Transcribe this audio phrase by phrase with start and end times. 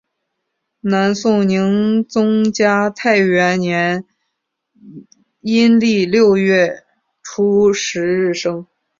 [0.79, 4.03] 南宋宁宗嘉泰元年
[5.41, 6.83] 阴历六月
[7.21, 8.65] 初十日生。